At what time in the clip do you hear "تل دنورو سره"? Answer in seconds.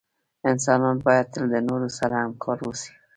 1.33-2.15